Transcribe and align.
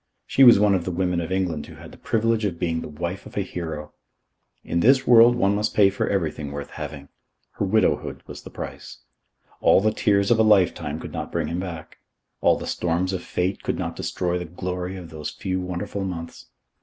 She 0.25 0.43
was 0.43 0.57
one 0.59 0.73
of 0.73 0.83
the 0.83 0.89
women 0.91 1.21
of 1.21 1.31
England 1.31 1.67
who 1.67 1.75
had 1.75 1.91
the 1.91 1.97
privilege 1.99 2.43
of 2.43 2.57
being 2.57 2.81
the 2.81 2.87
wife 2.87 3.27
of 3.27 3.37
a 3.37 3.41
hero. 3.43 3.93
In 4.63 4.79
this 4.79 5.05
world 5.05 5.35
one 5.35 5.53
must 5.53 5.75
pay 5.75 5.91
for 5.91 6.09
everything 6.09 6.51
worth 6.51 6.71
having. 6.71 7.09
Her 7.51 7.65
widowhood 7.67 8.23
was 8.25 8.41
the 8.41 8.49
price. 8.49 9.01
All 9.59 9.79
the 9.79 9.93
tears 9.93 10.31
of 10.31 10.39
a 10.39 10.41
lifetime 10.41 10.99
could 10.99 11.13
not 11.13 11.31
bring 11.31 11.49
him 11.49 11.59
back. 11.59 11.99
All 12.41 12.57
the 12.57 12.65
storms 12.65 13.13
of 13.13 13.21
fate 13.21 13.61
could 13.61 13.77
not 13.77 13.95
destroy 13.95 14.39
the 14.39 14.45
glory 14.45 14.97
of 14.97 15.11
those 15.11 15.29
few 15.29 15.59
wonderful 15.61 16.03
months. 16.03 16.47